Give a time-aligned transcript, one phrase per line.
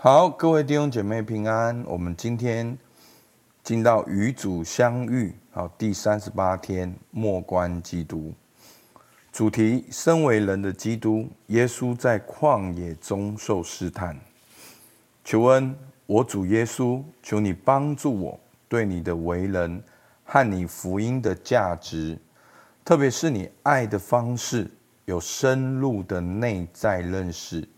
[0.00, 1.82] 好，各位弟兄姐妹平安。
[1.84, 2.78] 我们今天
[3.64, 8.32] 进到与主相遇，好，第三十八天，默观基督。
[9.32, 14.16] 主题：身为人的基督，耶稣在旷野中受试探。
[15.24, 15.76] 求恩，
[16.06, 18.38] 我主耶稣，求你帮助我，
[18.68, 19.82] 对你的为人
[20.22, 22.16] 和你福音的价值，
[22.84, 24.70] 特别是你爱的方式，
[25.06, 27.68] 有深入的内在认识。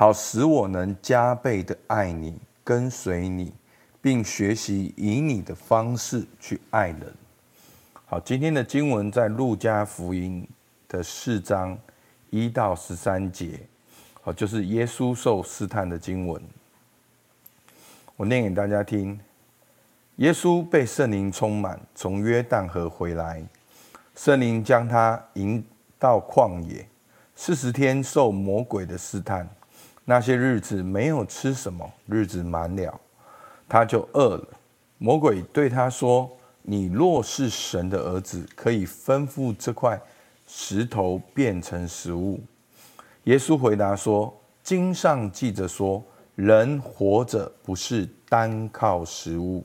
[0.00, 3.52] 好，使我能加倍的爱你，跟随你，
[4.00, 7.12] 并学习以你的方式去爱人。
[8.06, 10.48] 好，今天的经文在路加福音
[10.86, 11.76] 的四章
[12.30, 13.58] 一到十三节，
[14.22, 16.40] 好，就是耶稣受试探的经文。
[18.14, 19.18] 我念给大家听：
[20.18, 23.42] 耶稣被圣灵充满，从约旦河回来，
[24.14, 25.66] 圣灵将他引
[25.98, 26.88] 到旷野，
[27.34, 29.44] 四十天受魔鬼的试探。
[30.10, 32.98] 那些日子没有吃什么，日子满了，
[33.68, 34.48] 他就饿了。
[34.96, 40.00] 魔鬼对他说：“你若是神的儿子，可以吩咐这块
[40.46, 42.40] 石头变成食物。”
[43.24, 46.02] 耶稣回答说：“经上记着说，
[46.36, 49.62] 人活着不是单靠食物，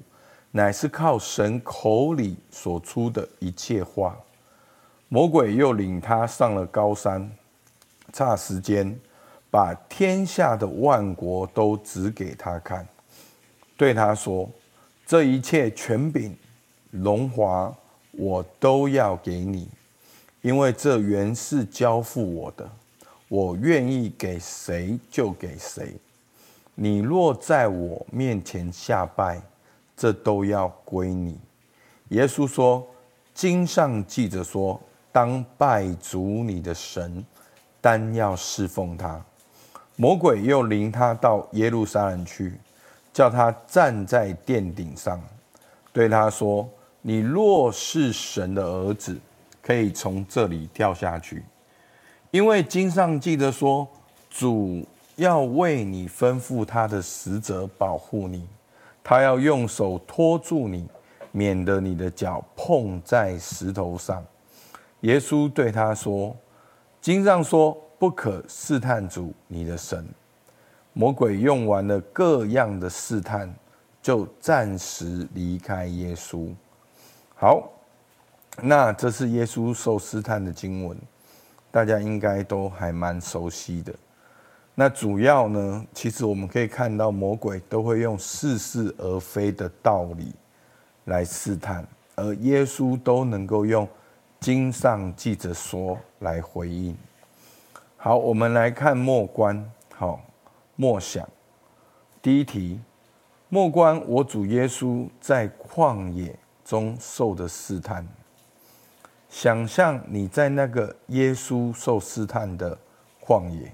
[0.51, 4.19] 乃是靠神口里所出的一切话。”
[5.07, 7.31] 魔鬼又领他上了高山，
[8.11, 8.93] 霎时间。
[9.53, 12.87] 把天下的万国都指给他看，
[13.77, 14.49] 对他说
[15.05, 16.35] ：“这一切权柄、
[16.89, 17.71] 荣华，
[18.13, 19.69] 我都要给你，
[20.41, 22.67] 因为这原是交付我的，
[23.27, 25.93] 我愿意给谁就给谁。
[26.73, 29.39] 你若在我面前下拜，
[29.95, 31.37] 这都要归你。”
[32.09, 32.83] 耶稣说
[33.35, 34.81] ：“经上记着说，
[35.11, 37.23] 当拜主你的神，
[37.79, 39.23] 单要侍奉他。”
[39.95, 42.53] 魔鬼又领他到耶路撒冷去，
[43.13, 45.21] 叫他站在殿顶上，
[45.91, 46.67] 对他说
[47.01, 49.15] ：“你若是神的儿子，
[49.61, 51.43] 可以从这里跳下去，
[52.31, 53.87] 因为经上记得说，
[54.31, 54.83] 主
[55.15, 58.47] 要为你吩咐他的使者保护你，
[59.03, 60.87] 他要用手托住你，
[61.31, 64.25] 免得你的脚碰在石头上。”
[65.01, 66.35] 耶稣对他说
[66.99, 70.05] ：“经上说。”不可试探主你的神。
[70.91, 73.49] 魔鬼用完了各样的试探，
[74.01, 76.53] 就暂时离开耶稣。
[77.33, 77.71] 好，
[78.61, 80.97] 那这是耶稣受试探的经文，
[81.71, 83.95] 大家应该都还蛮熟悉的。
[84.75, 90.33] 那主要呢，其实我们可以看到，魔鬼都会用似是而非的道理
[91.05, 93.87] 来试探，而耶稣都能够用
[94.41, 96.93] 经上记着说来回应。
[98.05, 99.71] 好，我们来看默观。
[99.95, 100.19] 好，
[100.75, 101.25] 默想。
[102.21, 102.81] 第一题，
[103.47, 108.05] 默观我主耶稣在旷野中受的试探。
[109.29, 112.77] 想象你在那个耶稣受试探的
[113.25, 113.71] 旷野，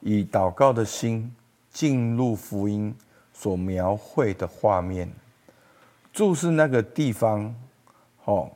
[0.00, 1.30] 以祷告的心
[1.70, 2.96] 进入福音
[3.34, 5.12] 所描绘的画面，
[6.10, 7.54] 注视那个地方。
[8.24, 8.50] 好，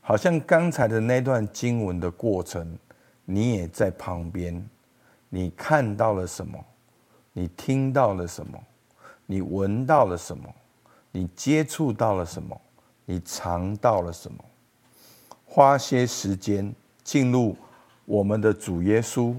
[0.00, 2.76] 好像刚才的那段经文的过程。
[3.24, 4.68] 你也在旁边，
[5.28, 6.58] 你看到了什么？
[7.32, 8.58] 你听到了什么？
[9.26, 10.52] 你闻到了什么？
[11.12, 12.60] 你接触到了什么？
[13.04, 14.44] 你尝到了什么？
[15.44, 17.56] 花些时间进入
[18.04, 19.34] 我们的主耶稣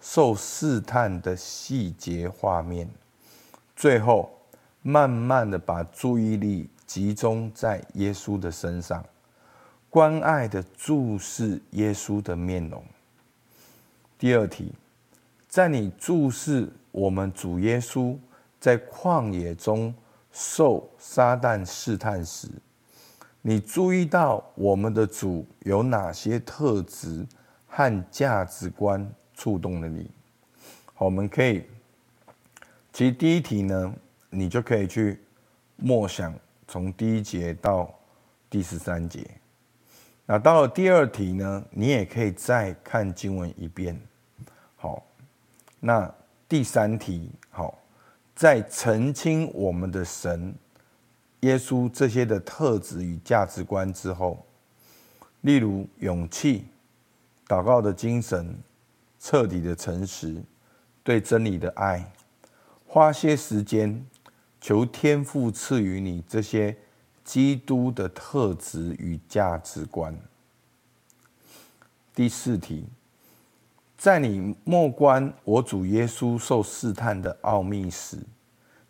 [0.00, 2.88] 受试探的细节画面，
[3.74, 4.30] 最后
[4.82, 9.04] 慢慢的把注意力集中在耶稣的身上，
[9.90, 12.82] 关爱的注视耶稣的面容。
[14.18, 14.72] 第二题，
[15.46, 18.16] 在你注视我们主耶稣
[18.58, 19.94] 在旷野中
[20.32, 22.48] 受撒旦试探时，
[23.42, 27.26] 你注意到我们的主有哪些特质
[27.66, 30.10] 和价值观触动了你？
[30.94, 31.64] 好，我们可以，
[32.94, 33.94] 其实第一题呢，
[34.30, 35.20] 你就可以去
[35.76, 36.34] 默想
[36.66, 37.94] 从第一节到
[38.48, 39.26] 第十三节。
[40.28, 43.96] 那到了第二题呢，你也可以再看经文一遍。
[44.74, 45.06] 好，
[45.78, 46.12] 那
[46.48, 47.78] 第三题，好，
[48.34, 50.52] 在澄清我们的神
[51.40, 54.44] 耶稣这些的特质与价值观之后，
[55.42, 56.64] 例如勇气、
[57.46, 58.58] 祷告的精神、
[59.20, 60.42] 彻底的诚实、
[61.04, 62.04] 对真理的爱，
[62.84, 64.04] 花些时间
[64.60, 66.76] 求天父赐予你这些。
[67.26, 70.16] 基督的特质与价值观。
[72.14, 72.86] 第四题，
[73.98, 78.16] 在你默观我主耶稣受试探的奥秘时，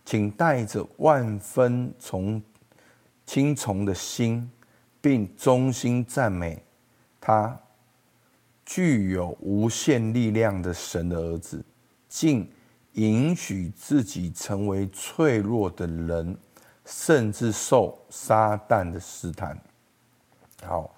[0.05, 2.41] 请带着万分从
[3.25, 4.49] 轻从的心，
[5.00, 6.62] 并衷心赞美
[7.19, 7.59] 他
[8.67, 11.65] 具有无限力量的神的儿子，
[12.06, 12.47] 竟
[12.93, 16.37] 允许自己成为脆弱的人，
[16.87, 19.59] 甚至受撒旦的试探。
[20.65, 20.94] 好，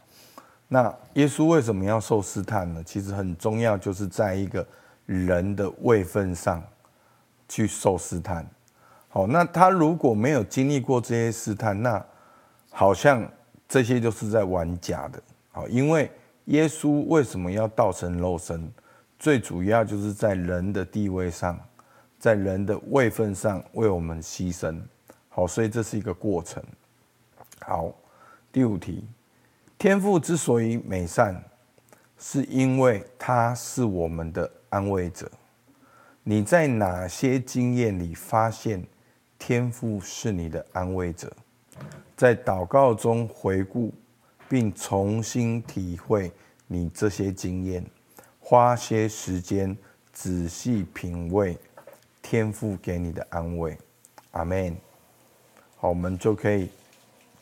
[0.68, 2.82] 那耶稣为什么要受试探呢？
[2.84, 4.64] 其实很重要，就是在一个
[5.06, 6.62] 人的位分上
[7.48, 8.46] 去受试探。
[9.08, 12.04] 好，那他如果没有经历过这些试探，那
[12.70, 13.26] 好像
[13.66, 15.20] 这些就是在玩假的。
[15.50, 16.10] 好，因为
[16.44, 18.70] 耶稣为什么要道成肉身？
[19.18, 21.58] 最主要就是在人的地位上，
[22.18, 24.80] 在人的位分上为我们牺牲。
[25.38, 26.60] 好，所以这是一个过程。
[27.60, 27.94] 好，
[28.50, 29.06] 第五题，
[29.78, 31.40] 天父之所以美善，
[32.18, 35.30] 是因为他是我们的安慰者。
[36.24, 38.84] 你在哪些经验里发现？
[39.38, 41.32] 天父是你的安慰者，
[42.16, 43.94] 在祷告中回顾
[44.48, 46.32] 并重新体会
[46.66, 47.88] 你这些经验，
[48.40, 49.78] 花些时间
[50.12, 51.56] 仔细品味
[52.20, 53.78] 天父给你的安慰。
[54.32, 54.76] 阿门。
[55.78, 56.70] 好，我们就可以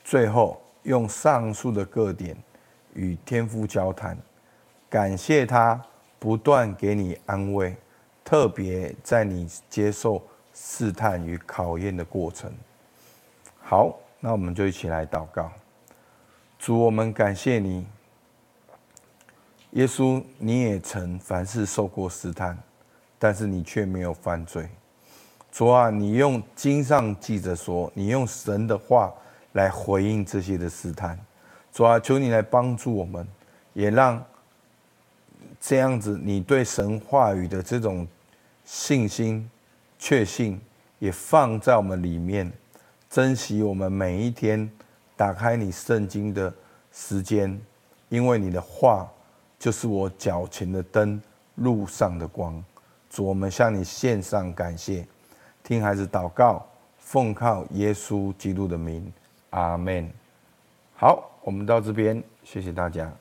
[0.05, 2.37] 最后用上述的各点
[2.94, 4.17] 与天父交谈，
[4.88, 5.83] 感谢他
[6.19, 7.75] 不断给你安慰，
[8.25, 10.23] 特别在你接受。
[10.59, 12.50] 试探与考验的过程。
[13.61, 15.53] 好，那我们就一起来祷告。
[16.59, 17.87] 主，我们感谢你，
[19.73, 22.56] 耶稣，你也曾凡事受过试探，
[23.19, 24.67] 但是你却没有犯罪。
[25.56, 29.11] 主啊，你用经上记着说，你用神的话
[29.53, 31.19] 来回应这些的试探。
[31.73, 33.26] 主啊，求你来帮助我们，
[33.73, 34.23] 也让
[35.58, 38.06] 这样子你对神话语的这种
[38.67, 39.50] 信心。
[39.99, 40.61] 确信
[40.99, 42.52] 也放在我们里面，
[43.09, 44.70] 珍惜我们每一天
[45.17, 46.52] 打开你圣经的
[46.93, 47.59] 时间，
[48.11, 49.11] 因为你的话
[49.59, 51.19] 就是我脚前的灯，
[51.55, 52.62] 路上的光。
[53.09, 55.06] 主，我们向你献上感谢，
[55.67, 56.65] 听孩子祷告，
[56.97, 59.13] 奉靠耶稣基督的名，
[59.51, 60.09] 阿门。
[60.95, 63.13] 好，我们到这边，谢谢大家。